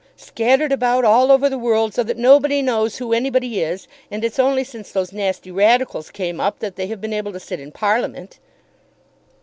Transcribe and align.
"Scattered 0.17 0.71
about 0.71 1.05
all 1.05 1.31
over 1.31 1.47
the 1.47 1.59
world, 1.59 1.93
so 1.93 2.01
that 2.01 2.17
nobody 2.17 2.63
knows 2.63 2.97
who 2.97 3.13
anybody 3.13 3.59
is. 3.61 3.87
And 4.09 4.25
it's 4.25 4.39
only 4.39 4.63
since 4.63 4.91
those 4.91 5.13
nasty 5.13 5.51
Radicals 5.51 6.09
came 6.09 6.39
up 6.39 6.57
that 6.57 6.75
they 6.75 6.87
have 6.87 6.99
been 7.01 7.13
able 7.13 7.33
to 7.33 7.39
sit 7.39 7.59
in 7.59 7.71
Parliament." 7.71 8.39